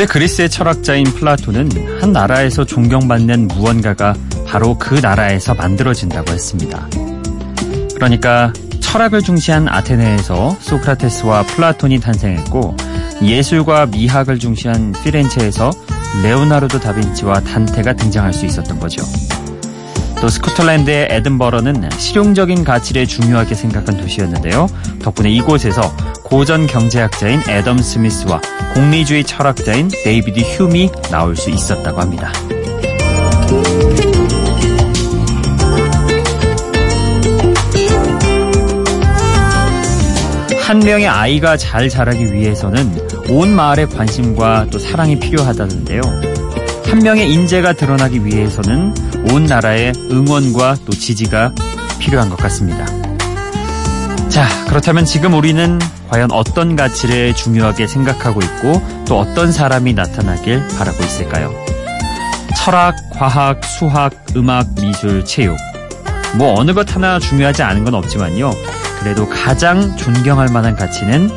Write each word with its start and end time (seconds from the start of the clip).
고대 0.00 0.14
그리스의 0.14 0.48
철학자인 0.48 1.04
플라톤은 1.04 2.00
한 2.00 2.10
나라에서 2.10 2.64
존경받는 2.64 3.48
무언가가 3.48 4.14
바로 4.46 4.78
그 4.78 4.94
나라에서 4.94 5.52
만들어진다고 5.52 6.32
했습니다. 6.32 6.88
그러니까 7.96 8.50
철학을 8.80 9.20
중시한 9.20 9.68
아테네에서 9.68 10.56
소크라테스와 10.58 11.42
플라톤이 11.42 12.00
탄생했고 12.00 12.78
예술과 13.20 13.88
미학을 13.88 14.38
중시한 14.38 14.94
피렌체에서 15.04 15.70
레오나르도 16.22 16.80
다빈치와 16.80 17.40
단테가 17.40 17.92
등장할 17.92 18.32
수 18.32 18.46
있었던 18.46 18.80
거죠. 18.80 19.02
또 20.20 20.28
스코틀랜드의 20.28 21.08
에든버러는 21.10 21.88
실용적인 21.96 22.62
가치를 22.62 23.06
중요하게 23.06 23.54
생각한 23.54 23.96
도시였는데요. 23.96 24.68
덕분에 25.02 25.30
이곳에서 25.30 25.80
고전 26.24 26.66
경제학자인 26.66 27.40
애덤 27.48 27.78
스미스와 27.78 28.40
공리주의 28.74 29.24
철학자인 29.24 29.88
데이비드 30.04 30.40
흄이 30.40 30.90
나올 31.10 31.36
수 31.36 31.48
있었다고 31.50 32.00
합니다. 32.00 32.32
한 40.60 40.78
명의 40.80 41.08
아이가 41.08 41.56
잘 41.56 41.88
자라기 41.88 42.32
위해서는 42.32 43.08
온 43.30 43.56
마을의 43.56 43.88
관심과 43.88 44.66
또 44.70 44.78
사랑이 44.78 45.18
필요하다는데요. 45.18 46.00
한 46.84 46.98
명의 47.00 47.32
인재가 47.32 47.72
드러나기 47.72 48.24
위해서는 48.24 49.09
온 49.30 49.44
나라의 49.44 49.92
응원과 50.10 50.76
또 50.84 50.92
지지가 50.92 51.52
필요한 51.98 52.28
것 52.28 52.36
같습니다. 52.36 52.86
자, 54.28 54.46
그렇다면 54.68 55.04
지금 55.04 55.34
우리는 55.34 55.78
과연 56.08 56.30
어떤 56.32 56.76
가치를 56.76 57.34
중요하게 57.34 57.86
생각하고 57.86 58.40
있고 58.40 58.80
또 59.06 59.18
어떤 59.18 59.52
사람이 59.52 59.94
나타나길 59.94 60.68
바라고 60.78 61.02
있을까요? 61.02 61.52
철학, 62.56 62.94
과학, 63.12 63.64
수학, 63.64 64.12
음악, 64.36 64.74
미술, 64.74 65.24
체육. 65.24 65.56
뭐 66.36 66.58
어느 66.58 66.72
것 66.72 66.94
하나 66.94 67.18
중요하지 67.18 67.62
않은 67.62 67.84
건 67.84 67.94
없지만요. 67.94 68.50
그래도 69.00 69.28
가장 69.28 69.96
존경할 69.96 70.48
만한 70.52 70.76
가치는 70.76 71.30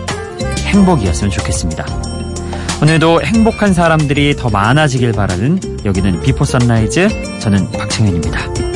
행복이었으면 0.68 1.32
좋겠습니다. 1.32 2.13
오늘도 2.82 3.22
행복한 3.22 3.74
사람들이 3.74 4.36
더 4.36 4.50
많아지길 4.50 5.14
바라는 5.14 5.60
여기는 5.86 6.22
비포 6.22 6.44
선라이즈 6.44 7.40
저는 7.40 7.72
박창현입니다. 7.72 8.73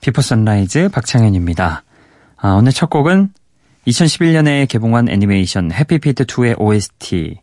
Before 0.00 0.22
Sunrise 0.22 0.88
박창현입니다. 0.88 1.82
아, 2.36 2.48
오늘 2.52 2.72
첫 2.72 2.88
곡은 2.88 3.28
2011년에 3.86 4.66
개봉한 4.68 5.08
애니메이션 5.10 5.72
Happy 5.72 6.01
Feet 6.01 6.24
2의 6.24 6.58
OST 6.58 7.36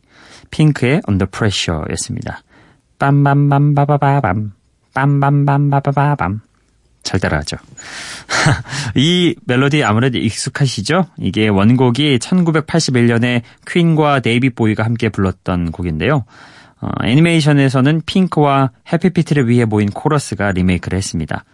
핑크의 0.50 1.01
Under 1.07 1.29
Pressure였습니다. 1.29 2.41
빰빰빰바바바밤 3.00 4.51
빰빰빰바바바밤 4.94 6.40
잘 7.03 7.19
따라하죠. 7.19 7.57
이 8.95 9.35
멜로디 9.45 9.84
아무래도 9.84 10.18
익숙하시죠? 10.18 11.06
이게 11.19 11.47
원곡이 11.47 12.18
1981년에 12.18 13.44
퀸과 13.68 14.19
데이비드 14.22 14.50
보위가 14.50 14.84
함께 14.84 15.09
불렀던 15.09 15.72
곡인데요. 15.72 16.25
어, 16.81 16.89
애니메이션에서는 17.03 18.01
핑크와 18.06 18.72
Happy 18.92 19.13
Feet를 19.13 19.48
위해 19.47 19.66
모인 19.66 19.89
코러스가 19.89 20.51
리메이크를 20.51 20.97
했습니다. 20.97 21.45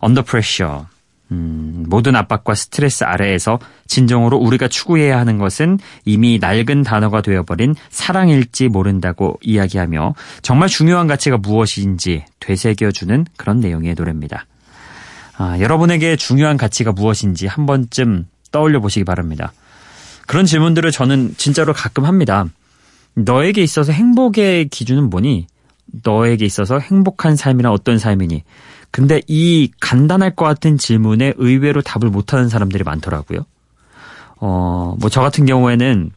언더 0.00 0.22
프레셔. 0.22 0.86
음, 1.32 1.84
모든 1.88 2.16
압박과 2.16 2.54
스트레스 2.54 3.04
아래에서 3.04 3.60
진정으로 3.86 4.36
우리가 4.36 4.66
추구해야 4.66 5.18
하는 5.18 5.38
것은 5.38 5.78
이미 6.04 6.38
낡은 6.40 6.82
단어가 6.82 7.22
되어버린 7.22 7.76
사랑일지 7.88 8.68
모른다고 8.68 9.38
이야기하며 9.42 10.14
정말 10.42 10.68
중요한 10.68 11.06
가치가 11.06 11.36
무엇인지 11.36 12.24
되새겨주는 12.40 13.26
그런 13.36 13.60
내용의 13.60 13.94
노래입니다. 13.94 14.46
아, 15.36 15.58
여러분에게 15.60 16.16
중요한 16.16 16.56
가치가 16.56 16.92
무엇인지 16.92 17.46
한 17.46 17.64
번쯤 17.64 18.26
떠올려 18.50 18.80
보시기 18.80 19.04
바랍니다. 19.04 19.52
그런 20.26 20.46
질문들을 20.46 20.90
저는 20.90 21.34
진짜로 21.36 21.72
가끔 21.72 22.04
합니다. 22.04 22.46
너에게 23.14 23.62
있어서 23.62 23.92
행복의 23.92 24.68
기준은 24.68 25.10
뭐니? 25.10 25.46
너에게 26.04 26.44
있어서 26.44 26.78
행복한 26.78 27.36
삶이란 27.36 27.72
어떤 27.72 27.98
삶이니? 27.98 28.44
근데 28.90 29.20
이 29.28 29.70
간단할 29.80 30.34
것 30.34 30.44
같은 30.44 30.76
질문에 30.78 31.34
의외로 31.36 31.80
답을 31.82 32.10
못하는 32.10 32.48
사람들이 32.48 32.82
많더라고요. 32.84 33.46
어, 34.36 34.96
뭐 34.98 35.10
저 35.10 35.20
같은 35.20 35.46
경우에는 35.46 36.10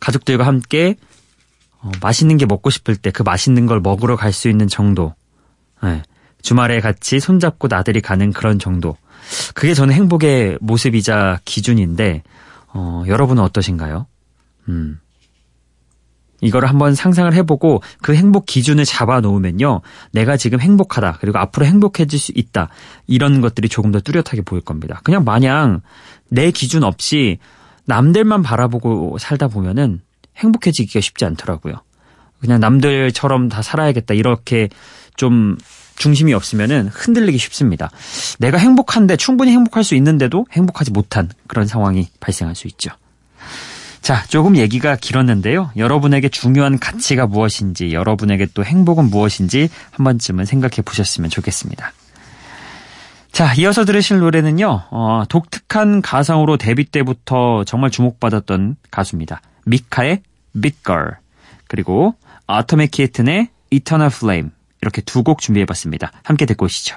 가족들과 0.00 0.46
함께 0.46 0.96
어, 1.80 1.90
맛있는 2.00 2.36
게 2.36 2.46
먹고 2.46 2.70
싶을 2.70 2.96
때 2.96 3.10
그 3.10 3.22
맛있는 3.22 3.66
걸 3.66 3.80
먹으러 3.80 4.16
갈 4.16 4.32
수 4.32 4.48
있는 4.48 4.68
정도. 4.68 5.14
네. 5.82 6.02
주말에 6.42 6.80
같이 6.80 7.20
손잡고 7.20 7.68
나들이 7.68 8.00
가는 8.00 8.32
그런 8.32 8.58
정도. 8.58 8.96
그게 9.54 9.74
저는 9.74 9.94
행복의 9.94 10.58
모습이자 10.60 11.40
기준인데, 11.44 12.22
어, 12.74 13.04
여러분은 13.06 13.42
어떠신가요? 13.44 14.06
음. 14.68 14.98
이거를 16.42 16.68
한번 16.68 16.94
상상을 16.94 17.32
해보고 17.32 17.82
그 18.02 18.14
행복 18.14 18.44
기준을 18.44 18.84
잡아 18.84 19.20
놓으면요. 19.20 19.80
내가 20.10 20.36
지금 20.36 20.60
행복하다. 20.60 21.18
그리고 21.20 21.38
앞으로 21.38 21.64
행복해질 21.64 22.18
수 22.18 22.32
있다. 22.34 22.68
이런 23.06 23.40
것들이 23.40 23.68
조금 23.68 23.92
더 23.92 24.00
뚜렷하게 24.00 24.42
보일 24.42 24.60
겁니다. 24.60 25.00
그냥 25.04 25.24
마냥 25.24 25.80
내 26.28 26.50
기준 26.50 26.82
없이 26.82 27.38
남들만 27.86 28.42
바라보고 28.42 29.16
살다 29.18 29.48
보면은 29.48 30.00
행복해지기가 30.36 31.00
쉽지 31.00 31.24
않더라고요. 31.24 31.74
그냥 32.40 32.58
남들처럼 32.58 33.48
다 33.48 33.62
살아야겠다. 33.62 34.14
이렇게 34.14 34.68
좀 35.16 35.56
중심이 35.96 36.34
없으면은 36.34 36.88
흔들리기 36.88 37.38
쉽습니다. 37.38 37.90
내가 38.40 38.58
행복한데 38.58 39.16
충분히 39.16 39.52
행복할 39.52 39.84
수 39.84 39.94
있는데도 39.94 40.46
행복하지 40.50 40.90
못한 40.90 41.28
그런 41.46 41.68
상황이 41.68 42.08
발생할 42.18 42.56
수 42.56 42.66
있죠. 42.66 42.90
자, 44.02 44.24
조금 44.26 44.56
얘기가 44.56 44.96
길었는데요. 44.96 45.70
여러분에게 45.76 46.28
중요한 46.28 46.80
가치가 46.80 47.26
무엇인지, 47.26 47.92
여러분에게 47.92 48.48
또 48.52 48.64
행복은 48.64 49.04
무엇인지 49.10 49.68
한 49.92 50.04
번쯤은 50.04 50.44
생각해 50.44 50.82
보셨으면 50.84 51.30
좋겠습니다. 51.30 51.92
자, 53.30 53.54
이어서 53.54 53.84
들으실 53.84 54.18
노래는요, 54.18 54.82
어, 54.90 55.22
독특한 55.28 56.02
가성으로 56.02 56.56
데뷔 56.56 56.84
때부터 56.84 57.62
정말 57.64 57.90
주목받았던 57.90 58.76
가수입니다. 58.90 59.40
미카의 59.66 60.22
Girl, 60.84 61.12
그리고 61.68 62.14
아토메 62.48 62.88
키에튼의 62.88 63.48
Eternal 63.70 64.10
Flame, 64.12 64.50
이렇게 64.82 65.00
두 65.00 65.22
곡 65.22 65.40
준비해 65.40 65.64
봤습니다. 65.64 66.10
함께 66.24 66.44
듣고 66.44 66.66
오시죠. 66.66 66.96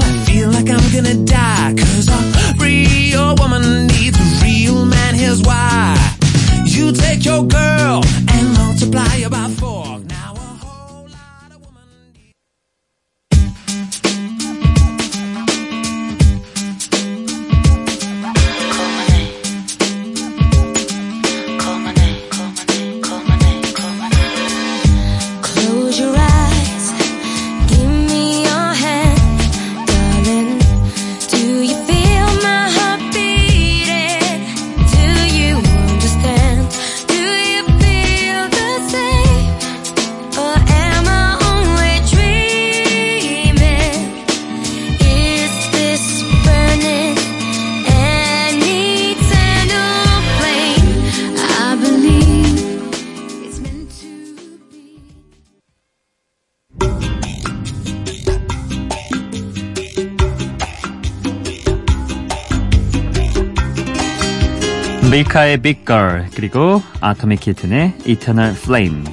밀카의 65.11 65.57
Big 65.57 65.81
Girl 65.85 66.25
그리고 66.33 66.81
아토믹 67.01 67.41
키튼의 67.41 67.95
Eternal 68.05 68.53
Flame 68.53 69.03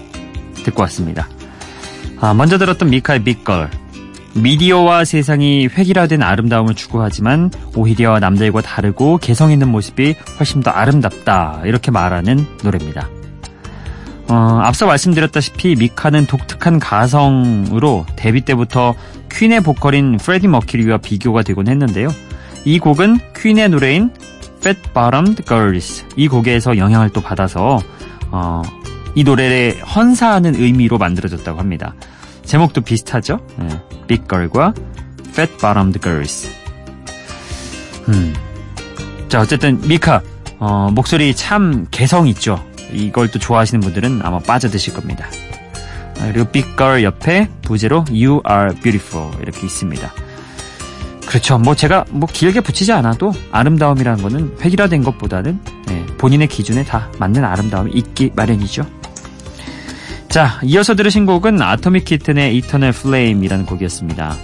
듣고 0.63 0.83
왔습니다. 0.83 1.29
아, 2.21 2.33
먼저 2.35 2.57
들었던 2.57 2.89
밀카의 2.89 3.25
Big 3.25 3.45
Girl 3.45 3.69
미디어와 4.35 5.05
세상이 5.05 5.67
획일화된 5.67 6.23
아름다움을 6.23 6.77
추구하지만 6.77 7.51
오히려 7.75 8.21
남들과 8.21 8.61
다르고 8.61 9.19
개성 9.19 9.51
있는 9.51 9.71
모습이 9.71 10.15
훨씬 10.39 10.63
더 10.63 10.71
아름답다 10.71 11.63
이렇게 11.65 11.91
말하는 11.91 12.47
노래입니다. 12.63 13.09
어, 14.29 14.61
앞서 14.63 14.87
말씀드렸다시피 14.87 15.75
미카는 15.75 16.27
독특한 16.27 16.79
가성으로 16.79 18.07
데뷔 18.15 18.43
때부터 18.43 18.95
퀸의 19.33 19.63
보컬인 19.63 20.19
프레디 20.19 20.47
머큐리와 20.47 20.99
비교가 20.99 21.43
되곤 21.43 21.67
했는데요. 21.67 22.15
이 22.65 22.79
곡은 22.79 23.19
퀸의 23.35 23.71
노래인 23.71 24.13
Fat 24.59 24.81
Bottomed 24.93 25.45
Girls 25.45 26.05
이 26.17 26.29
곡에서 26.29 26.77
영향을 26.77 27.11
또 27.11 27.21
받아서 27.21 27.81
어, 28.31 28.63
이 29.15 29.25
노래를 29.25 29.83
헌사하는 29.83 30.55
의미로 30.55 30.99
만들어졌다고 30.99 31.59
합니다. 31.59 31.95
제목도 32.45 32.83
비슷하죠? 32.83 33.41
네. 33.57 33.69
Big 34.07 34.25
Girl과 34.29 34.75
Fat 35.29 35.53
Bottomed 35.59 36.01
Girls. 36.01 36.51
음. 38.09 38.35
자 39.29 39.41
어쨌든 39.41 39.81
미카 39.87 40.23
어, 40.59 40.91
목소리 40.93 41.35
참 41.35 41.87
개성 41.91 42.27
있죠. 42.29 42.65
이걸 42.93 43.31
또 43.31 43.39
좋아하시는 43.39 43.81
분들은 43.81 44.21
아마 44.23 44.39
빠져드실 44.39 44.95
겁니다. 44.95 45.27
아, 46.21 46.33
그리고 46.33 46.51
Big 46.51 46.69
Girl 46.77 47.03
옆에 47.03 47.49
부제로 47.63 48.05
You 48.09 48.41
Are 48.49 48.75
Beautiful 48.81 49.31
이렇게 49.41 49.67
있습니다. 49.67 50.11
그렇죠. 51.29 51.59
뭐 51.59 51.75
제가 51.75 52.07
뭐 52.11 52.27
길게 52.33 52.63
붙이지 52.63 52.91
않아도 52.93 53.33
아름다움이라는 53.53 54.23
거는 54.23 54.57
획일화된 54.63 55.03
것보다는 55.05 55.61
네, 55.87 56.07
본인의 56.17 56.49
기준에 56.49 56.85
다 56.85 57.11
맞는 57.19 57.45
아름다움이 57.45 57.93
있기 57.93 58.33
마련이죠. 58.35 58.87
자, 60.31 60.59
이어서 60.65 60.95
들으신 60.95 61.27
곡은 61.27 61.61
아토믹 61.61 62.07
키튼의 62.07 62.57
Eternal 62.57 62.95
Flame이라는 62.97 63.67
곡이었습니다. 63.67 64.37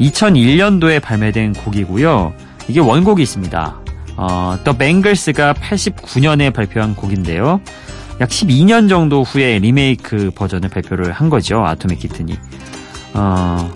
2001년도에 0.00 1.02
발매된 1.02 1.52
곡이고요. 1.52 2.32
이게 2.68 2.80
원곡이 2.80 3.22
있습니다. 3.22 3.80
어, 4.16 4.58
The 4.64 4.78
Bangles가 4.78 5.52
89년에 5.52 6.54
발표한 6.54 6.96
곡인데요. 6.96 7.60
약 8.22 8.28
12년 8.30 8.88
정도 8.88 9.22
후에 9.24 9.58
리메이크 9.58 10.30
버전을 10.34 10.70
발표를 10.70 11.12
한 11.12 11.28
거죠. 11.28 11.64
아토믹 11.66 11.98
키튼이. 11.98 12.34
어, 13.12 13.70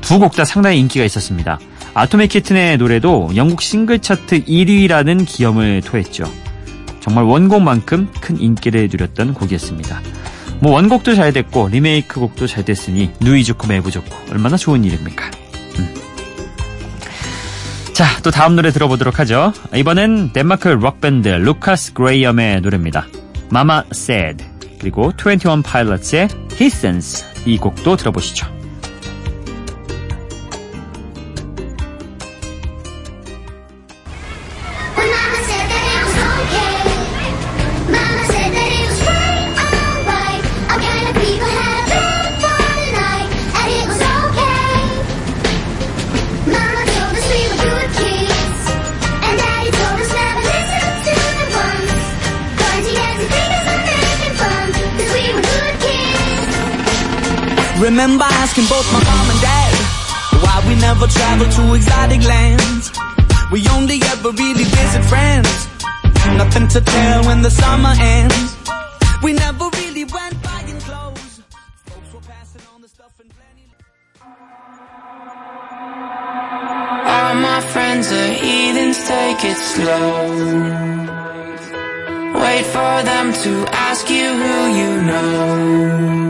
두 0.00 0.18
곡 0.18 0.32
다 0.34 0.44
상당히 0.44 0.80
인기가 0.80 1.04
있었습니다. 1.04 1.58
아토믹 1.94 2.30
키튼의 2.30 2.78
노래도 2.78 3.30
영국 3.34 3.62
싱글 3.62 3.98
차트 3.98 4.44
1위라는 4.44 5.26
기염을 5.26 5.82
토했죠. 5.82 6.24
정말 7.00 7.24
원곡만큼 7.24 8.12
큰 8.20 8.40
인기를 8.40 8.88
누렸던 8.90 9.34
곡이었습니다. 9.34 10.00
뭐 10.60 10.72
원곡도 10.72 11.14
잘 11.14 11.32
됐고 11.32 11.68
리메이크 11.68 12.20
곡도 12.20 12.46
잘 12.46 12.64
됐으니 12.64 13.10
누이 13.20 13.44
좋고 13.44 13.66
매부 13.66 13.90
좋고 13.90 14.14
얼마나 14.30 14.56
좋은 14.56 14.84
일입니까? 14.84 15.30
음. 15.78 15.94
자, 17.94 18.04
또 18.22 18.30
다음 18.30 18.56
노래 18.56 18.70
들어보도록 18.70 19.18
하죠. 19.20 19.52
이번엔 19.74 20.32
덴마크 20.32 20.68
록밴드 20.68 21.28
루카스 21.28 21.94
그레이엄의 21.94 22.60
노래입니다. 22.60 23.06
Mama 23.46 23.82
Said 23.92 24.44
그리고 24.78 25.12
21 25.18 25.62
Pilots의 25.62 26.28
His 26.52 26.76
Sense 26.76 27.26
이 27.46 27.56
곡도 27.56 27.96
들어보시죠. 27.96 28.59
Remember 57.80 58.24
asking 58.24 58.66
both 58.66 58.86
my 58.92 59.02
mom 59.02 59.30
and 59.30 59.40
dad 59.40 59.72
why 60.44 60.62
we 60.68 60.74
never 60.76 61.06
traveled 61.06 61.50
to 61.52 61.74
exotic 61.74 62.22
lands. 62.28 62.92
We 63.50 63.66
only 63.70 63.98
ever 64.12 64.32
really 64.32 64.64
visit 64.64 65.02
friends. 65.04 65.66
Nothing 66.36 66.68
to 66.68 66.80
tell 66.82 67.24
when 67.24 67.40
the 67.40 67.50
summer 67.50 67.94
ends. 67.98 68.54
We 69.22 69.32
never 69.32 69.70
really 69.80 70.04
went 70.04 70.42
buying 70.42 70.78
clothes. 70.80 71.40
Folks 71.86 72.12
were 72.12 72.20
passing 72.20 72.62
on 72.74 72.82
the 72.82 72.88
stuff 72.88 73.18
and 73.18 73.30
plenty. 73.30 73.66
All 77.14 77.34
my 77.34 77.60
friends 77.72 78.12
are 78.12 78.32
heathens, 78.42 78.98
take 79.08 79.42
it 79.42 79.56
slow. 79.56 80.28
Wait 82.42 82.66
for 82.66 82.94
them 83.10 83.32
to 83.32 83.52
ask 83.72 84.10
you 84.10 84.28
who 84.40 84.66
you 84.80 85.02
know. 85.02 86.29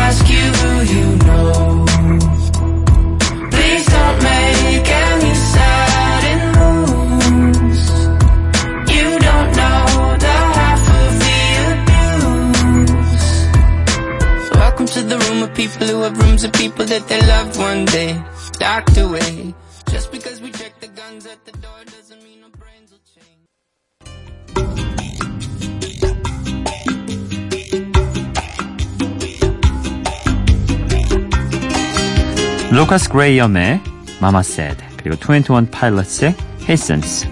루카스 32.71 33.09
그레이엄의 33.09 33.81
Mama 34.19 34.39
Said 34.39 34.77
그리고 34.95 35.17
21 35.17 35.69
Pilots의 35.71 36.35
Heathens 36.61 37.29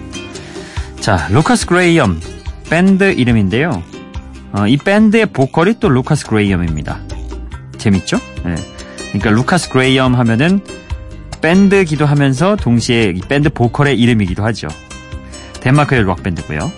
자, 1.00 1.28
루카스 1.30 1.64
그레이엄 1.64 2.20
밴드 2.68 3.10
이름인데요. 3.10 3.82
어, 4.52 4.66
이 4.66 4.76
밴드의 4.76 5.24
보컬이 5.26 5.80
또 5.80 5.88
루카스 5.88 6.26
그레이엄입니다. 6.26 7.00
재밌죠? 7.78 8.18
예. 8.44 8.54
그러니까 9.08 9.30
루카스 9.30 9.70
그레이엄 9.70 10.14
하면은 10.14 10.60
밴드기도 11.40 12.04
하면서 12.04 12.54
동시에 12.56 13.14
이 13.16 13.20
밴드 13.20 13.48
보컬의 13.48 13.98
이름이기도 13.98 14.44
하죠. 14.44 14.68
덴마크의 15.60 16.02
록 16.02 16.22
밴드고요. 16.22 16.70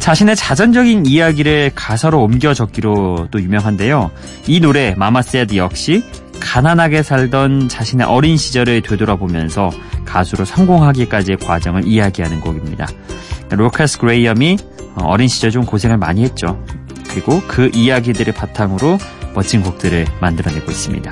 자신의 0.00 0.34
자전적인 0.34 1.06
이야기를 1.06 1.70
가사로 1.76 2.20
옮겨 2.20 2.52
적기로 2.52 3.28
또 3.30 3.40
유명한데요. 3.40 4.10
이 4.48 4.58
노래 4.58 4.94
Mama 4.96 5.22
Said 5.22 5.54
역시 5.56 6.02
가난하게 6.54 7.02
살던 7.02 7.68
자신의 7.68 8.06
어린 8.06 8.36
시절을 8.36 8.82
되돌아보면서 8.82 9.72
가수로 10.04 10.44
성공하기까지의 10.44 11.38
과정을 11.38 11.84
이야기하는 11.84 12.40
곡입니다. 12.40 12.86
루카스 13.50 13.98
그레이엄이 13.98 14.58
어린 14.98 15.26
시절 15.26 15.50
좀 15.50 15.66
고생을 15.66 15.96
많이 15.96 16.22
했죠. 16.22 16.64
그리고 17.10 17.42
그 17.48 17.72
이야기들을 17.74 18.32
바탕으로 18.34 18.98
멋진 19.34 19.64
곡들을 19.64 20.06
만들어내고 20.20 20.70
있습니다. 20.70 21.10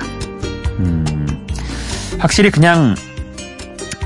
음, 0.79 1.27
확실히 2.19 2.49
그냥 2.49 2.95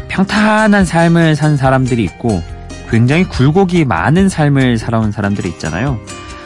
평탄한 0.07 0.85
삶을 0.85 1.35
산 1.35 1.55
사람들이 1.55 2.03
있고 2.03 2.41
굉장히 2.89 3.25
굴곡이 3.25 3.85
많은 3.85 4.27
삶을 4.27 4.79
살아온 4.79 5.11
사람들이 5.11 5.49
있잖아요. 5.49 5.99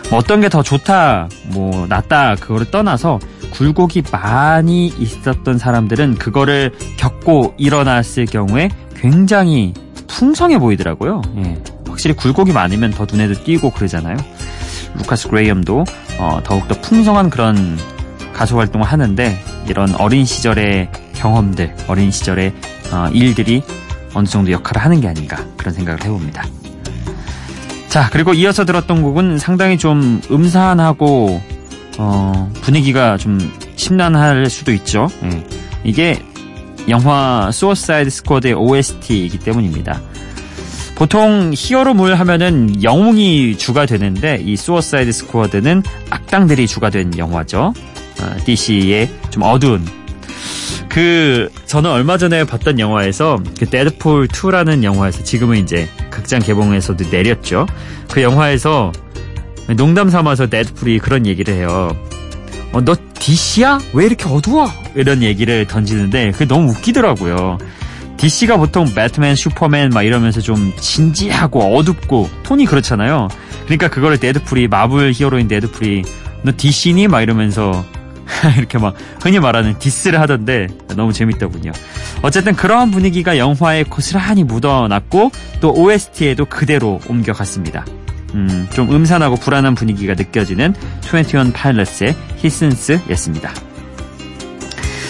뭐 0.10 0.19
어떤 0.19 0.41
게 0.41 0.50
더 0.50 0.62
좋다, 0.62 1.29
뭐 1.45 1.88
낫다 1.88 2.36
그거를 2.36 2.69
떠나서 2.69 3.19
굴곡이 3.51 4.03
많이 4.12 4.88
있었던 4.88 5.58
사람들은 5.58 6.15
그거를 6.15 6.72
겪고 6.98 7.53
일어났을 7.58 8.25
경우에 8.25 8.70
굉장히 8.96 9.74
풍성해 10.08 10.60
보이더라고요. 10.60 11.22
예. 11.38 11.62
확실히 11.88 12.15
굴곡이 12.15 12.51
많으면 12.51 12.91
더 12.91 13.05
눈에도 13.05 13.34
띄고 13.43 13.72
그러잖아요. 13.72 14.17
루카스 14.96 15.29
그레이엄도 15.29 15.86
어, 16.20 16.39
더욱더 16.43 16.79
풍성한 16.81 17.29
그런 17.29 17.77
가수 18.34 18.58
활동을 18.58 18.88
하는데 18.88 19.38
이런 19.67 19.93
어린 19.96 20.25
시절의 20.25 20.89
경험들, 21.13 21.75
어린 21.88 22.12
시절의 22.12 22.53
어, 22.91 23.08
일들이 23.13 23.62
어느 24.13 24.25
정도 24.25 24.51
역할을 24.51 24.84
하는 24.84 25.00
게 25.00 25.08
아닌가 25.08 25.38
그런 25.58 25.74
생각을 25.74 26.03
해봅니다. 26.03 26.43
자 27.88 28.10
그리고 28.10 28.34
이어서 28.34 28.65
들었던 28.65 29.01
곡은 29.01 29.38
상당히 29.38 29.77
좀 29.77 30.22
음산하고 30.31 31.41
어, 32.03 32.51
분위기가 32.62 33.15
좀 33.17 33.38
심란할 33.75 34.50
수도 34.50 34.74
있죠. 34.74 35.08
예. 35.24 35.43
이게 35.84 36.20
영화 36.89 37.51
Suicide 37.51 38.10
Squad의 38.10 38.55
OST이기 38.55 39.38
때문입니다. 39.38 40.01
보통 40.96 41.51
히어로물 41.55 42.15
하면은 42.15 42.81
영웅이 42.81 43.55
주가 43.58 43.86
되는데 43.86 44.41
이 44.43 44.55
Suicide 44.55 45.12
Squad는 45.12 45.84
악당들이 46.10 46.65
주가 46.65 46.89
된 46.89 47.15
영화죠. 47.17 47.74
어, 48.22 48.36
DC의 48.46 49.10
좀 49.29 49.43
어두운 49.43 49.86
그 50.89 51.51
저는 51.67 51.89
얼마 51.89 52.17
전에 52.17 52.43
봤던 52.46 52.79
영화에서 52.79 53.39
그 53.60 53.70
데드풀 53.70 54.27
2라는 54.27 54.84
영화에서 54.84 55.24
지금은 55.24 55.58
이제 55.58 55.88
극장 56.10 56.41
개봉에서도 56.41 57.05
내렸죠. 57.12 57.67
그 58.12 58.24
영화에서 58.24 58.91
농담 59.77 60.10
삼아서 60.10 60.48
데드풀이 60.48 61.00
그런 61.00 61.25
얘기를 61.25 61.53
해요. 61.53 61.96
어, 62.74 62.82
너 62.82 62.96
DC야? 63.20 63.80
왜 63.94 64.06
이렇게 64.06 64.27
어두워? 64.27 64.70
이런 64.96 65.22
얘기를 65.22 65.65
던지는데 65.65 66.32
그게 66.32 66.46
너무 66.46 66.72
웃기더라고요. 66.72 67.58
DC가 68.18 68.58
보통 68.58 68.86
배트맨, 68.94 69.36
슈퍼맨 69.36 69.89
막 69.89 70.03
이러면서 70.03 70.41
좀 70.41 70.74
진지하고 70.77 71.75
어둡고 71.77 72.30
톤이 72.44 72.65
그렇잖아요. 72.65 73.27
그러니까 73.65 73.89
그거를 73.89 74.20
데드풀이 74.20 74.68
마블 74.68 75.12
히어로인 75.12 75.48
데드풀이 75.48 76.03
너 76.44 76.51
DC니? 76.56 77.08
막 77.08 77.22
이러면서 77.22 77.86
이렇게 78.58 78.77
막 78.77 78.96
흔히 79.22 79.39
말하는 79.39 79.77
디스를 79.80 80.20
하던데 80.20 80.68
너무 80.96 81.13
재밌더군요. 81.13 81.72
어쨌든 82.22 82.56
그러한 82.56 82.91
분위기가 82.91 83.38
영화에 83.38 83.84
고스란히 83.84 84.44
묻어났고 84.44 85.32
또 85.60 85.74
OST에도 85.74 86.46
그대로 86.46 87.00
옮겨갔습니다. 87.08 87.86
음, 88.33 88.67
좀 88.73 88.91
음산하고 88.93 89.35
불안한 89.35 89.75
분위기가 89.75 90.13
느껴지는 90.13 90.73
21 91.03 91.51
파일럿의 91.53 92.15
Heathens였습니다. 92.38 93.51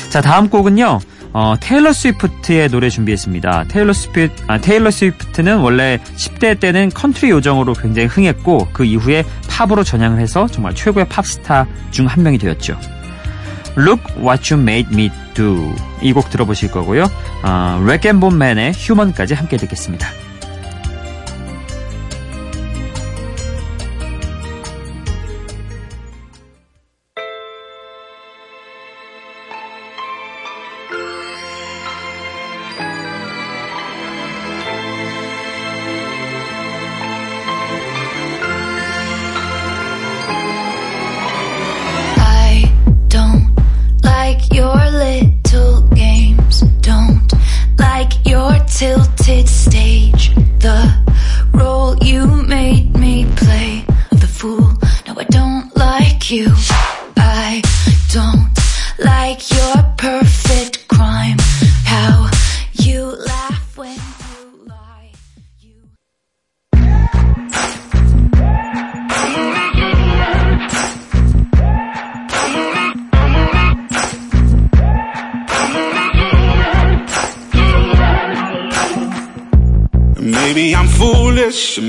자, 0.09 0.21
다음 0.21 0.49
곡은요. 0.49 0.99
어, 1.33 1.55
테일러 1.61 1.93
스위프트의 1.93 2.67
노래 2.69 2.89
준비했습니다. 2.89 3.65
테일러 3.69 3.93
스위프트, 3.93 4.43
아, 4.47 4.57
테일러 4.57 4.91
스위프트는 4.91 5.59
원래 5.59 5.97
10대 6.17 6.59
때는 6.59 6.89
컨트리 6.89 7.29
요정으로 7.31 7.73
굉장히 7.73 8.09
흥했고 8.09 8.67
그 8.73 8.83
이후에 8.83 9.23
팝으로 9.47 9.85
전향을 9.85 10.19
해서 10.19 10.47
정말 10.47 10.75
최고의 10.75 11.07
팝스타 11.07 11.67
중 11.91 12.05
한 12.07 12.23
명이 12.23 12.37
되었죠. 12.37 12.77
Look 13.77 14.03
What 14.17 14.53
You 14.53 14.61
Made 14.61 14.89
Me 14.93 15.09
Do 15.33 15.73
이 16.01 16.11
곡 16.11 16.29
들어보실 16.29 16.69
거고요. 16.71 17.05
어, 17.43 17.81
렉앤본맨의 17.87 18.73
휴먼까지 18.75 19.33
함께 19.33 19.55
듣겠습니다. 19.55 20.09
Don't 58.13 58.49
like 58.99 59.49
your 59.51 59.83
perfect 59.97 60.20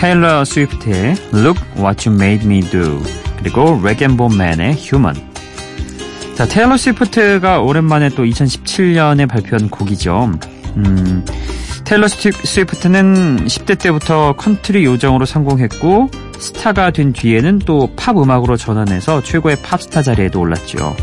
테일러 0.00 0.44
스위프트의 0.44 1.14
Look 1.34 1.60
What 1.76 2.08
You 2.08 2.18
Made 2.18 2.46
Me 2.46 2.60
Do 2.62 3.02
그리고 3.38 3.78
래그앤본맨의 3.84 4.76
Human. 4.78 5.14
자 6.34 6.46
테일러 6.46 6.76
스위프트가 6.78 7.60
오랜만에 7.60 8.08
또 8.10 8.24
2017년에 8.24 9.28
발표한 9.28 9.68
곡이죠. 9.68 10.30
음, 10.76 11.24
테일러 11.84 12.08
스위- 12.08 12.32
스위프트는 12.32 13.44
10대 13.46 13.78
때부터 13.78 14.32
컨트리 14.38 14.84
요정으로 14.86 15.26
성공했고 15.26 16.10
스타가 16.38 16.90
된 16.92 17.12
뒤에는 17.12 17.58
또 17.60 17.90
팝 17.94 18.16
음악으로 18.16 18.56
전환해서 18.56 19.22
최고의 19.22 19.56
팝스타 19.62 20.00
자리에도 20.00 20.40
올랐죠. 20.40 20.96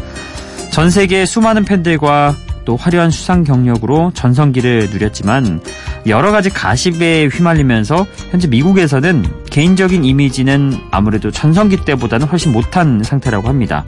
전 0.71 0.89
세계 0.89 1.25
수많은 1.25 1.65
팬들과 1.65 2.35
또 2.67 2.75
화려한 2.75 3.11
수상 3.11 3.45
경력으로 3.45 4.11
전성기를 4.13 4.89
누렸지만 4.91 5.61
여러 6.05 6.33
가지 6.33 6.49
가십에 6.49 7.27
휘말리면서 7.27 8.05
현재 8.29 8.49
미국에서는 8.49 9.23
개인적인 9.49 10.03
이미지는 10.03 10.77
아무래도 10.91 11.31
전성기 11.31 11.85
때보다는 11.85 12.27
훨씬 12.27 12.51
못한 12.51 13.01
상태라고 13.03 13.47
합니다. 13.47 13.85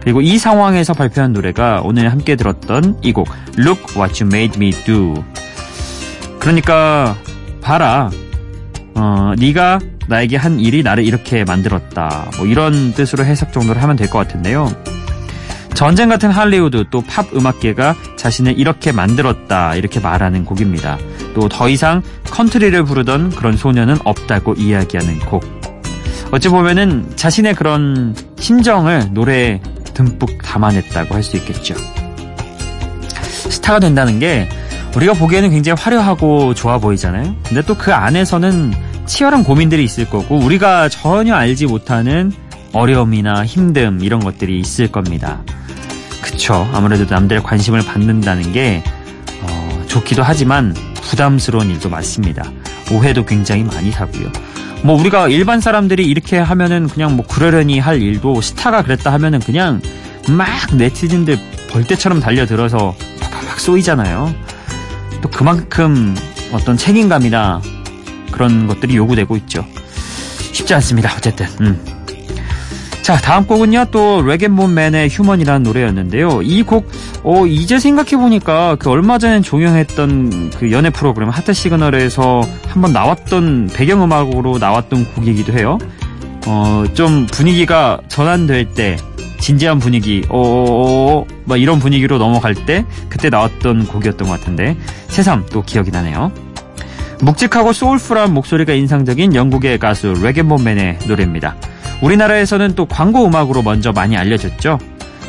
그리고 0.00 0.22
이 0.22 0.38
상황에서 0.38 0.94
발표한 0.94 1.34
노래가 1.34 1.82
오늘 1.84 2.10
함께 2.10 2.34
들었던 2.34 2.96
이 3.02 3.12
곡 3.12 3.28
Look 3.58 3.94
What 3.94 4.24
You 4.24 4.34
Made 4.34 4.56
Me 4.56 4.70
Do. 4.86 5.22
그러니까 6.38 7.16
봐라 7.60 8.10
어, 8.94 9.34
네가 9.38 9.80
나에게 10.08 10.38
한 10.38 10.60
일이 10.60 10.82
나를 10.82 11.04
이렇게 11.04 11.44
만들었다. 11.44 12.30
뭐 12.38 12.46
이런 12.46 12.94
뜻으로 12.94 13.22
해석 13.26 13.52
정도를 13.52 13.82
하면 13.82 13.96
될 13.96 14.08
것 14.08 14.16
같은데요. 14.18 14.70
전쟁 15.74 16.08
같은 16.08 16.30
할리우드 16.30 16.84
또 16.90 17.02
팝 17.02 17.34
음악계가 17.34 17.96
자신을 18.16 18.58
이렇게 18.58 18.92
만들었다 18.92 19.74
이렇게 19.74 20.00
말하는 20.00 20.44
곡입니다. 20.44 20.98
또 21.34 21.48
더 21.48 21.68
이상 21.68 22.02
컨트리를 22.30 22.82
부르던 22.84 23.30
그런 23.30 23.56
소녀는 23.56 23.98
없다고 24.04 24.54
이야기하는 24.54 25.18
곡. 25.20 25.44
어찌 26.30 26.48
보면은 26.48 27.12
자신의 27.16 27.54
그런 27.54 28.14
심정을 28.38 29.08
노래에 29.12 29.60
듬뿍 29.94 30.42
담아냈다고 30.42 31.14
할 31.14 31.22
수 31.22 31.36
있겠죠. 31.36 31.74
스타가 33.50 33.78
된다는 33.80 34.18
게 34.18 34.48
우리가 34.96 35.12
보기에는 35.14 35.50
굉장히 35.50 35.80
화려하고 35.80 36.54
좋아 36.54 36.78
보이잖아요. 36.78 37.34
근데 37.44 37.62
또 37.62 37.74
그 37.74 37.92
안에서는 37.92 38.72
치열한 39.06 39.44
고민들이 39.44 39.84
있을 39.84 40.08
거고 40.08 40.36
우리가 40.38 40.88
전혀 40.88 41.34
알지 41.34 41.66
못하는 41.66 42.32
어려움이나 42.72 43.44
힘듦 43.44 44.02
이런 44.02 44.20
것들이 44.20 44.58
있을 44.58 44.90
겁니다. 44.90 45.42
그쵸. 46.24 46.66
아무래도 46.72 47.04
남들의 47.04 47.42
관심을 47.42 47.82
받는다는 47.84 48.52
게 48.52 48.82
어, 49.42 49.84
좋기도 49.86 50.22
하지만 50.22 50.74
부담스러운 51.02 51.68
일도 51.68 51.90
많습니다. 51.90 52.50
오해도 52.90 53.26
굉장히 53.26 53.62
많이 53.62 53.90
사고요. 53.90 54.32
뭐 54.82 54.98
우리가 54.98 55.28
일반 55.28 55.60
사람들이 55.60 56.04
이렇게 56.06 56.38
하면은 56.38 56.88
그냥 56.88 57.16
뭐 57.16 57.26
그러려니 57.26 57.78
할 57.78 58.00
일도 58.00 58.40
스타가 58.40 58.82
그랬다 58.82 59.12
하면은 59.12 59.38
그냥 59.40 59.82
막 60.30 60.48
네티즌들 60.74 61.38
벌떼처럼 61.70 62.20
달려들어서 62.20 62.94
팍팍팍 63.20 63.60
쏘이잖아요. 63.60 64.34
또 65.20 65.28
그만큼 65.28 66.14
어떤 66.52 66.78
책임감이나 66.78 67.60
그런 68.32 68.66
것들이 68.66 68.96
요구되고 68.96 69.36
있죠. 69.36 69.66
쉽지 70.52 70.72
않습니다. 70.74 71.14
어쨌든. 71.16 71.46
음. 71.60 71.93
자, 73.04 73.18
다음 73.18 73.44
곡은요, 73.44 73.88
또, 73.90 74.22
레겐본맨의 74.22 75.10
휴먼이라는 75.10 75.62
노래였는데요. 75.62 76.40
이 76.40 76.62
곡, 76.62 76.90
어, 77.22 77.44
이제 77.44 77.78
생각해보니까, 77.78 78.76
그 78.76 78.88
얼마 78.88 79.18
전에 79.18 79.42
종영했던 79.42 80.52
그 80.58 80.72
연애 80.72 80.88
프로그램, 80.88 81.28
하트 81.28 81.52
시그널에서 81.52 82.40
한번 82.66 82.94
나왔던, 82.94 83.68
배경음악으로 83.74 84.56
나왔던 84.56 85.12
곡이기도 85.12 85.52
해요. 85.52 85.76
어, 86.46 86.84
좀 86.94 87.26
분위기가 87.26 88.00
전환될 88.08 88.70
때, 88.72 88.96
진지한 89.38 89.80
분위기, 89.80 90.24
어어어, 90.30 91.26
막 91.44 91.60
이런 91.60 91.80
분위기로 91.80 92.16
넘어갈 92.16 92.54
때, 92.54 92.86
그때 93.10 93.28
나왔던 93.28 93.86
곡이었던 93.86 94.26
것 94.26 94.40
같은데, 94.40 94.78
새삼 95.08 95.44
또 95.50 95.60
기억이 95.60 95.90
나네요. 95.90 96.32
묵직하고 97.20 97.74
소울풀한 97.74 98.32
목소리가 98.32 98.72
인상적인 98.72 99.34
영국의 99.34 99.78
가수 99.78 100.14
레겐본맨의 100.22 101.00
노래입니다. 101.06 101.54
우리나라에서는 102.02 102.74
또 102.74 102.86
광고 102.86 103.26
음악으로 103.26 103.62
먼저 103.62 103.92
많이 103.92 104.16
알려졌죠. 104.16 104.78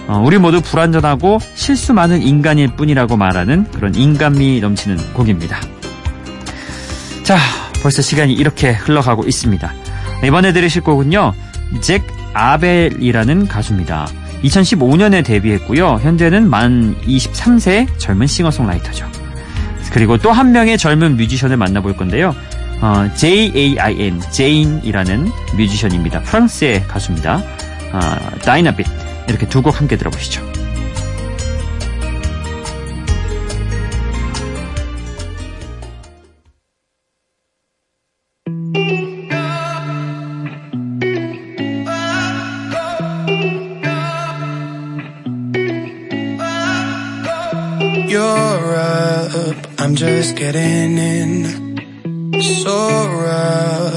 어, 0.07 0.21
우리 0.23 0.37
모두 0.37 0.61
불완전하고 0.61 1.39
실수 1.55 1.93
많은 1.93 2.21
인간일 2.21 2.75
뿐이라고 2.75 3.17
말하는 3.17 3.65
그런 3.71 3.95
인간미 3.95 4.59
넘치는 4.61 5.13
곡입니다. 5.13 5.59
자, 7.23 7.37
벌써 7.81 8.01
시간이 8.01 8.33
이렇게 8.33 8.71
흘러가고 8.71 9.23
있습니다. 9.23 9.73
이번에 10.25 10.53
들으실 10.53 10.81
곡은요, 10.83 11.33
잭 11.81 12.03
아벨이라는 12.33 13.47
가수입니다. 13.47 14.07
2015년에 14.43 15.25
데뷔했고요. 15.25 15.99
현재는 16.03 16.49
만 16.49 16.95
23세 17.07 17.87
젊은 17.97 18.27
싱어송라이터죠. 18.27 19.07
그리고 19.91 20.17
또 20.17 20.31
한 20.31 20.51
명의 20.51 20.77
젊은 20.77 21.15
뮤지션을 21.15 21.57
만나볼 21.57 21.95
건데요. 21.95 22.35
어, 22.81 23.13
J.A.I.N, 23.15 24.21
제인이라는 24.31 25.31
뮤지션입니다. 25.57 26.21
프랑스의 26.21 26.83
가수입니다. 26.87 27.41
어, 27.93 28.39
다이나빗. 28.39 28.85
이렇게 29.27 29.47
두 29.47 29.61
곡 29.61 29.79
함께 29.79 29.97
들어보시죠. 29.97 30.45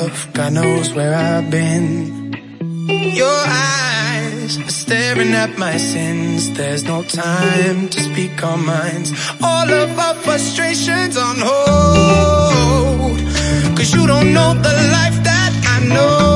Rough, 0.09 0.33
God 0.33 0.53
knows 0.55 0.94
where 0.94 1.14
I've 1.14 1.51
been. 1.51 2.33
Your 2.88 3.40
eyes 3.47 4.59
are 4.59 4.71
staring 4.71 5.33
at 5.35 5.59
my 5.59 5.77
sins. 5.77 6.51
There's 6.57 6.85
no 6.85 7.03
time 7.03 7.90
to 7.90 8.01
speak 8.01 8.42
our 8.42 8.57
minds. 8.57 9.12
All 9.42 9.71
of 9.71 9.99
our 9.99 10.14
frustrations 10.14 11.18
on 11.18 11.37
hold. 11.38 13.18
Cause 13.77 13.92
you 13.92 14.07
don't 14.07 14.33
know 14.33 14.55
the 14.55 14.75
life 14.99 15.18
that 15.25 15.53
I 15.77 15.87
know. 15.87 16.28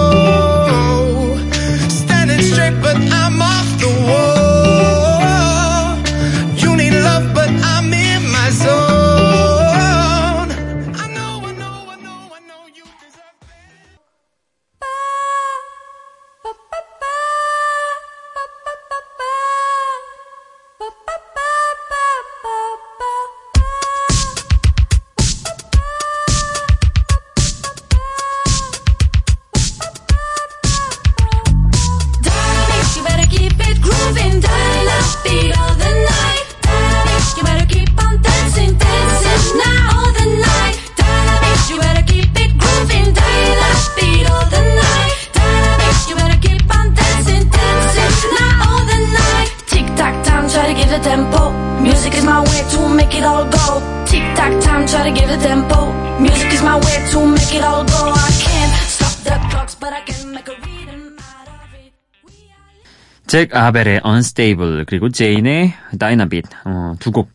잭 63.43 63.57
아벨의 63.57 64.03
Unstable 64.07 64.85
그리고 64.87 65.09
제인의 65.09 65.73
Dynamite 65.99 66.51
어, 66.65 66.95
두 67.01 67.11
곡. 67.11 67.29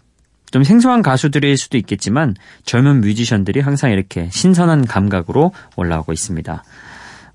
좀 0.51 0.63
생소한 0.63 1.01
가수들일 1.01 1.57
수도 1.57 1.77
있겠지만 1.77 2.33
젊은 2.63 3.01
뮤지션들이 3.01 3.59
항상 3.59 3.91
이렇게 3.91 4.29
신선한 4.31 4.85
감각으로 4.85 5.51
올라오고 5.75 6.13
있습니다. 6.13 6.63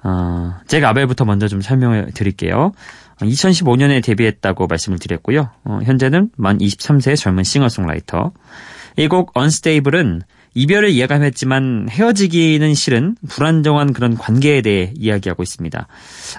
어, 0.04 0.54
잭 0.66 0.82
아벨부터 0.84 1.26
먼저 1.26 1.48
좀 1.48 1.60
설명해 1.60 2.12
드릴게요. 2.14 2.72
2015년에 3.18 4.02
데뷔했다고 4.02 4.66
말씀을 4.66 4.98
드렸고요. 4.98 5.50
어, 5.64 5.80
현재는 5.84 6.30
만 6.38 6.56
23세의 6.56 7.16
젊은 7.18 7.44
싱어송라이터. 7.44 8.32
이 8.96 9.08
곡 9.08 9.36
Unstable은 9.36 10.22
이별을 10.54 10.94
예감했지만 10.96 11.88
헤어지기는 11.90 12.74
싫은 12.74 13.16
불안정한 13.28 13.92
그런 13.92 14.16
관계에 14.18 14.60
대해 14.60 14.92
이야기하고 14.96 15.42
있습니다. 15.42 15.86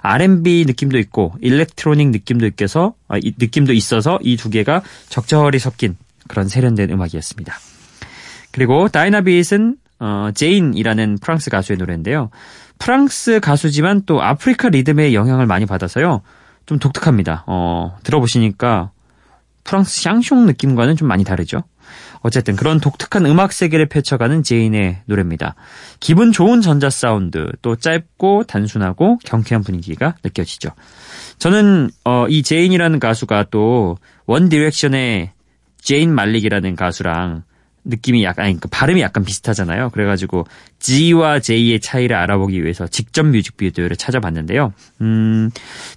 R&B 0.01 0.65
느낌도 0.67 0.99
있고 0.99 1.33
일렉트로닉 1.41 2.09
느낌도 2.11 2.47
있어서 2.59 2.93
아, 3.07 3.17
이- 3.17 3.33
느낌도 3.37 3.73
있어서 3.73 4.19
이 4.21 4.37
두 4.37 4.49
개가 4.49 4.83
적절히 5.09 5.57
섞인 5.59 5.95
그런 6.27 6.47
세련된 6.47 6.91
음악이었습니다. 6.91 7.55
그리고 8.51 8.87
Dynabeat은 8.87 9.77
어, 9.99 10.29
제인이라는 10.35 11.17
프랑스 11.21 11.49
가수의 11.49 11.77
노래인데요. 11.77 12.29
프랑스 12.77 13.39
가수지만 13.39 14.03
또 14.05 14.21
아프리카 14.21 14.69
리듬의 14.69 15.15
영향을 15.15 15.45
많이 15.45 15.65
받아서요. 15.65 16.21
좀 16.65 16.77
독특합니다. 16.79 17.45
어, 17.47 17.97
들어보시니까 18.03 18.91
프랑스 19.63 20.01
샹송 20.03 20.45
느낌과는 20.45 20.97
좀 20.97 21.07
많이 21.07 21.23
다르죠. 21.23 21.63
어쨌든 22.23 22.55
그런 22.55 22.79
독특한 22.79 23.25
음악 23.25 23.53
세계를 23.53 23.87
펼쳐가는 23.87 24.41
제인의 24.41 25.01
노래입니다. 25.05 25.55
기분 25.99 26.31
좋은 26.31 26.61
전자 26.61 26.89
사운드, 26.89 27.51
또 27.61 27.75
짧고 27.75 28.45
단순하고 28.45 29.19
경쾌한 29.23 29.63
분위기가 29.63 30.15
느껴지죠. 30.23 30.69
저는 31.37 31.89
어, 32.05 32.25
이 32.27 32.41
제인이라는 32.41 32.99
가수가 32.99 33.45
또 33.51 33.97
원 34.25 34.49
디렉션의 34.49 35.31
제인 35.81 36.13
말릭이라는 36.13 36.75
가수랑 36.75 37.43
느낌이 37.85 38.23
약간 38.23 38.45
아니, 38.45 38.59
그 38.59 38.67
발음이 38.69 39.01
약간 39.01 39.23
비슷하잖아요. 39.23 39.89
그래가지고 39.89 40.45
Z와 40.79 41.39
J의 41.39 41.79
차이를 41.79 42.15
알아보기 42.15 42.63
위해서 42.63 42.87
직접 42.87 43.25
뮤직비디오를 43.25 43.95
찾아봤는데요. 43.95 44.73
음, 45.01 45.49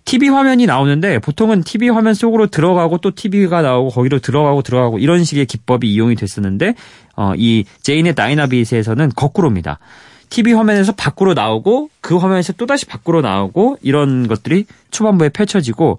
TV 0.04 0.28
화면이 0.28 0.66
나오는데 0.66 1.18
보통은 1.20 1.62
TV 1.62 1.88
화면 1.88 2.14
속으로 2.14 2.46
들어가고 2.48 2.98
또 2.98 3.14
TV가 3.14 3.62
나오고 3.62 3.90
거기로 3.90 4.18
들어가고 4.18 4.62
들어가고 4.62 4.98
이런 4.98 5.24
식의 5.24 5.46
기법이 5.46 5.92
이용이 5.92 6.16
됐었는데 6.16 6.74
어, 7.16 7.32
이 7.36 7.64
제인의 7.82 8.14
Dynabeat에서는 8.14 9.12
거꾸로입니다. 9.14 9.78
TV 10.28 10.52
화면에서 10.52 10.92
밖으로 10.92 11.34
나오고 11.34 11.90
그 12.00 12.16
화면에서 12.16 12.52
또 12.54 12.66
다시 12.66 12.84
밖으로 12.86 13.22
나오고 13.22 13.78
이런 13.82 14.26
것들이 14.26 14.66
초반부에 14.90 15.28
펼쳐지고 15.28 15.98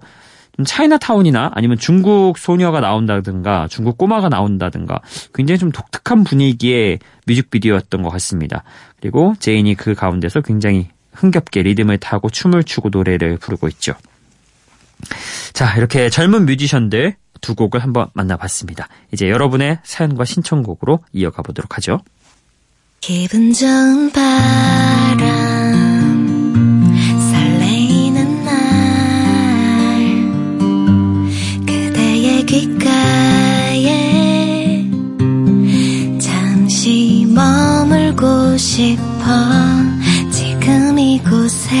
차이나타운이나 0.64 1.52
아니면 1.54 1.78
중국 1.78 2.36
소녀가 2.38 2.80
나온다든가 2.80 3.68
중국 3.68 3.96
꼬마가 3.96 4.28
나온다든가 4.28 5.00
굉장히 5.34 5.58
좀 5.58 5.70
독특한 5.70 6.24
분위기의 6.24 6.98
뮤직비디오였던 7.26 8.02
것 8.02 8.10
같습니다. 8.10 8.64
그리고 9.00 9.34
제인이 9.38 9.74
그 9.74 9.94
가운데서 9.94 10.40
굉장히 10.40 10.88
흥겹게 11.12 11.62
리듬을 11.62 11.98
타고 11.98 12.30
춤을 12.30 12.64
추고 12.64 12.88
노래를 12.90 13.38
부르고 13.38 13.68
있죠. 13.68 13.94
자, 15.52 15.76
이렇게 15.76 16.10
젊은 16.10 16.46
뮤지션들 16.46 17.16
두 17.40 17.54
곡을 17.54 17.82
한번 17.82 18.08
만나봤습니다. 18.14 18.88
이제 19.12 19.28
여러분의 19.28 19.78
사연과 19.84 20.24
신청곡으로 20.24 21.00
이어가 21.12 21.42
보도록 21.42 21.76
하죠. 21.76 22.00
기분 23.00 23.52
좋은 23.52 24.10
바람 24.10 25.67
싶어 38.58 39.22
지금 40.32 40.98
이곳에서 40.98 41.78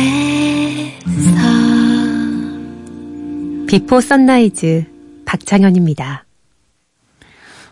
비포 3.66 4.00
선라이즈 4.00 4.84
박창현입니다. 5.26 6.24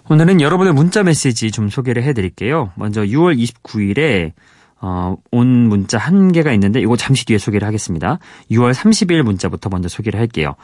오늘은 0.08 0.40
여러분의 0.40 0.72
문자 0.74 1.04
메시지 1.04 1.52
좀 1.52 1.68
소개를 1.68 2.02
해드릴게요. 2.02 2.72
먼저 2.74 3.02
6월 3.02 3.38
29일에 3.38 4.32
어, 4.80 5.16
온 5.30 5.46
문자 5.46 5.98
한 5.98 6.32
개가 6.32 6.52
있는데 6.54 6.80
이거 6.80 6.96
잠시 6.96 7.24
뒤에 7.26 7.38
소개를 7.38 7.66
하겠습니다. 7.66 8.18
6월 8.50 8.74
30일 8.74 9.22
문자부터 9.22 9.70
먼저 9.70 9.88
소개를 9.88 10.18
할게요. 10.18 10.56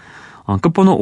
어, 0.45 0.57
끝번호 0.57 0.99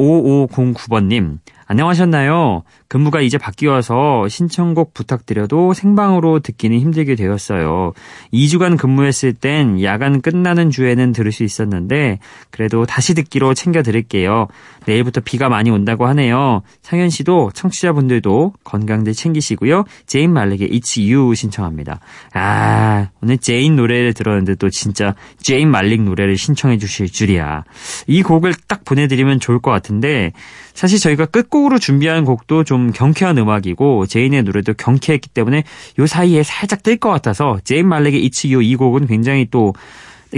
5509번님 0.47 1.39
안녕하셨나요? 1.71 2.63
근무가 2.89 3.21
이제 3.21 3.37
바뀌어서 3.37 4.27
신청곡 4.27 4.93
부탁드려도 4.93 5.71
생방으로 5.71 6.41
듣기는 6.41 6.77
힘들게 6.77 7.15
되었어요. 7.15 7.93
2주간 8.33 8.77
근무했을 8.77 9.31
땐 9.31 9.81
야간 9.81 10.19
끝나는 10.19 10.69
주에는 10.69 11.13
들을 11.13 11.31
수 11.31 11.45
있었는데 11.45 12.19
그래도 12.49 12.85
다시 12.85 13.13
듣기로 13.13 13.53
챙겨 13.53 13.83
드릴게요. 13.83 14.47
내일부터 14.85 15.21
비가 15.21 15.47
많이 15.47 15.71
온다고 15.71 16.07
하네요. 16.07 16.61
상현 16.81 17.09
씨도 17.09 17.51
청취자분들도 17.53 18.51
건강들 18.65 19.13
챙기시고요. 19.13 19.85
제인 20.07 20.33
말릭의 20.33 20.71
It's 20.71 20.99
You 20.99 21.35
신청합니다. 21.35 22.01
아 22.33 23.07
오늘 23.21 23.37
제인 23.37 23.77
노래를 23.77 24.13
들었는데 24.13 24.55
또 24.55 24.69
진짜 24.69 25.15
제인 25.41 25.71
말릭 25.71 26.01
노래를 26.01 26.35
신청해 26.35 26.79
주실 26.79 27.09
줄이야. 27.09 27.63
이 28.07 28.23
곡을 28.23 28.55
딱 28.67 28.83
보내드리면 28.83 29.39
좋을 29.39 29.59
것 29.59 29.71
같은데 29.71 30.33
사실 30.73 30.99
저희가 30.99 31.25
끝곡으로 31.25 31.79
준비한 31.79 32.25
곡도 32.25 32.63
좀 32.63 32.91
경쾌한 32.91 33.37
음악이고 33.37 34.05
제인의 34.07 34.43
노래도 34.43 34.73
경쾌했기 34.73 35.29
때문에 35.29 35.63
요 35.99 36.07
사이에 36.07 36.43
살짝 36.43 36.83
뜰 36.83 36.97
것 36.97 37.09
같아서 37.09 37.59
제인 37.63 37.87
말릭의 37.87 38.21
It's 38.27 38.45
You 38.45 38.61
이 38.63 38.75
곡은 38.75 39.07
굉장히 39.07 39.47
또 39.49 39.73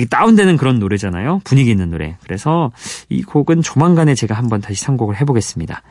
다운되는 0.09 0.57
그런 0.57 0.79
노래잖아요. 0.79 1.41
분위기 1.43 1.69
있는 1.71 1.91
노래. 1.91 2.17
그래서 2.23 2.71
이 3.09 3.21
곡은 3.21 3.61
조만간에 3.61 4.15
제가 4.15 4.33
한번 4.35 4.61
다시 4.61 4.81
선곡을 4.83 5.19
해보겠습니다. 5.21 5.83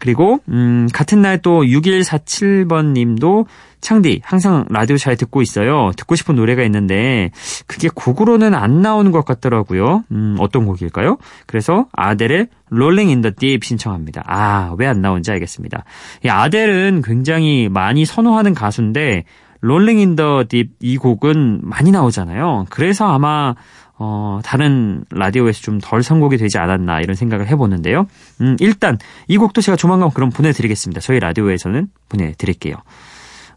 그리고 0.00 0.40
음, 0.48 0.88
같은 0.92 1.22
날 1.22 1.38
또 1.42 1.62
6147번 1.62 2.92
님도 2.92 3.46
창디 3.80 4.20
항상 4.24 4.66
라디오 4.68 4.96
잘 4.98 5.16
듣고 5.16 5.40
있어요. 5.42 5.92
듣고 5.96 6.14
싶은 6.16 6.34
노래가 6.34 6.62
있는데 6.64 7.30
그게 7.66 7.88
곡으로는 7.94 8.54
안 8.54 8.82
나오는 8.82 9.10
것 9.12 9.24
같더라고요. 9.24 10.04
음, 10.10 10.36
어떤 10.38 10.66
곡일까요? 10.66 11.16
그래서 11.46 11.86
아델의 11.92 12.48
Rolling 12.72 13.10
in 13.10 13.22
the 13.22 13.34
Deep 13.34 13.66
신청합니다. 13.66 14.22
아, 14.26 14.74
왜 14.78 14.86
안 14.86 15.00
나온지 15.00 15.30
알겠습니다. 15.30 15.84
이 16.24 16.28
아델은 16.28 17.02
굉장히 17.04 17.68
많이 17.70 18.04
선호하는 18.04 18.54
가수인데 18.54 19.24
Rolling 19.62 19.98
in 19.98 20.16
the 20.16 20.44
Deep 20.48 20.70
이 20.80 20.96
곡은 20.96 21.60
많이 21.62 21.90
나오잖아요. 21.90 22.66
그래서 22.70 23.06
아마 23.06 23.54
어, 24.02 24.40
다른 24.42 25.04
라디오에서 25.10 25.60
좀 25.60 25.78
덜 25.82 26.02
선곡이 26.02 26.38
되지 26.38 26.56
않았나 26.56 27.00
이런 27.00 27.14
생각을 27.14 27.46
해보는데요. 27.48 28.06
음, 28.40 28.56
일단 28.60 28.98
이 29.28 29.36
곡도 29.36 29.60
제가 29.60 29.76
조만간 29.76 30.10
그럼 30.10 30.30
보내드리겠습니다. 30.30 31.00
저희 31.00 31.20
라디오에서는 31.20 31.88
보내드릴게요. 32.08 32.76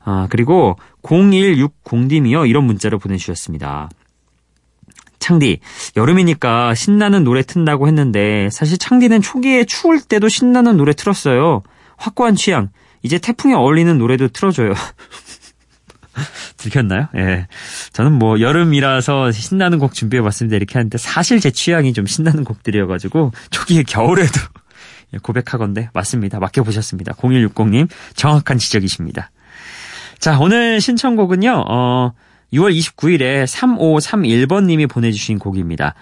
아, 0.03 0.27
그리고 0.29 0.75
0160님이요. 1.03 2.47
이런 2.49 2.65
문자를 2.65 2.97
보내주셨습니다. 2.97 3.89
창디, 5.19 5.59
여름이니까 5.95 6.75
신나는 6.75 7.23
노래 7.23 7.41
튼다고 7.41 7.87
했는데 7.87 8.49
사실 8.51 8.77
창디는 8.77 9.21
초기에 9.21 9.63
추울 9.63 10.01
때도 10.01 10.27
신나는 10.27 10.75
노래 10.75 10.91
틀었어요. 10.91 11.63
확고한 11.95 12.35
취향. 12.35 12.69
이제 13.01 13.17
태풍에 13.17 13.53
어울리는 13.53 13.97
노래도 13.97 14.27
틀어줘요. 14.27 14.73
들켰나요? 16.57 17.07
예. 17.15 17.47
저는 17.93 18.11
뭐 18.13 18.39
여름이라서 18.39 19.31
신나는 19.31 19.79
곡 19.79 19.93
준비해봤습니다. 19.93 20.55
이렇게 20.57 20.73
하는데 20.79 20.97
사실 20.97 21.39
제 21.39 21.51
취향이 21.51 21.93
좀 21.93 22.05
신나는 22.05 22.43
곡들이어가지고 22.43 23.31
초기에 23.51 23.83
겨울에도 23.83 24.39
예, 25.13 25.19
고백하건데 25.19 25.89
맞습니다. 25.93 26.39
맡겨보셨습니다. 26.39 27.13
0160님 27.13 27.87
정확한 28.15 28.57
지적이십니다. 28.57 29.31
자 30.19 30.39
오늘 30.39 30.81
신청곡은요. 30.81 31.65
어, 31.69 32.13
6월 32.51 32.75
29일에 32.77 33.45
3531번님이 33.45 34.89
보내주신 34.89 35.37
곡입니다. 35.39 35.93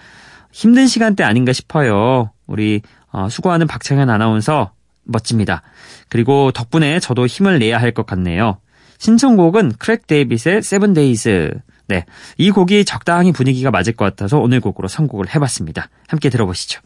힘든 0.50 0.86
시간대 0.86 1.24
아닌가 1.24 1.52
싶어요. 1.52 2.30
우리 2.46 2.80
어, 3.10 3.28
수고하는 3.28 3.66
박창현 3.66 4.08
아나운서 4.08 4.72
멋집니다. 5.04 5.62
그리고 6.08 6.52
덕분에 6.52 7.00
저도 7.00 7.26
힘을 7.26 7.58
내야 7.58 7.78
할 7.78 7.92
것 7.92 8.06
같네요. 8.06 8.58
신청곡은 8.98 9.72
크렉 9.78 10.06
데이빗의 10.06 10.62
Seven 10.62 10.94
Days. 10.94 11.50
네. 11.92 12.06
이 12.38 12.50
곡이 12.50 12.86
적당히 12.86 13.32
분위기가 13.32 13.70
맞을 13.70 13.92
것 13.92 14.06
같아서 14.06 14.38
오늘 14.38 14.60
곡으로 14.60 14.88
선곡을 14.88 15.34
해봤습니다. 15.34 15.90
함께 16.08 16.30
들어보시죠. 16.30 16.80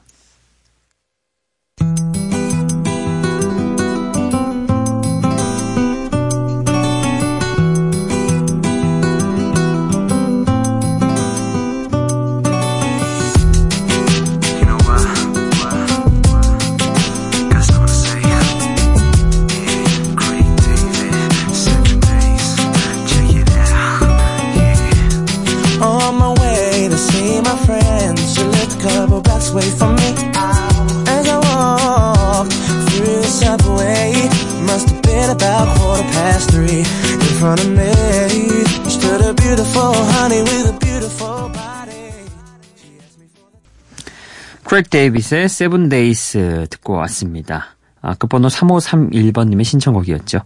크렉 44.76 44.90
데이빗의 44.90 45.48
Seven 45.48 45.88
Days 45.88 46.66
듣고 46.68 46.92
왔습니다. 46.96 47.76
아, 48.02 48.12
끝번호 48.12 48.48
3531번님의 48.48 49.64
신청곡이었죠. 49.64 50.40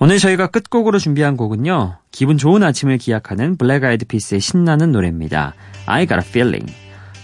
오늘 0.00 0.18
저희가 0.18 0.48
끝곡으로 0.48 0.98
준비한 0.98 1.36
곡은요. 1.36 1.98
기분 2.10 2.38
좋은 2.38 2.64
아침을 2.64 2.98
기약하는 2.98 3.56
블랙 3.56 3.84
아이드 3.84 4.06
피스의 4.06 4.40
신나는 4.40 4.90
노래입니다. 4.90 5.54
I 5.86 6.08
got 6.08 6.24
a 6.24 6.28
feeling. 6.28 6.74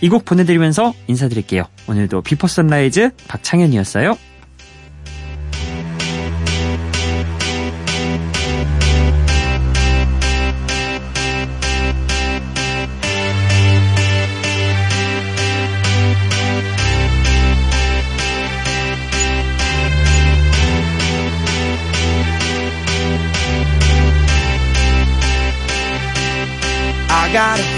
이 0.01 0.09
곡 0.09 0.24
보내드리면서 0.24 0.94
인사드릴게요. 1.09 1.64
오늘도 1.88 2.22
Before 2.23 2.47
Sunrise 2.47 3.11
박창현이었어요. 3.27 4.16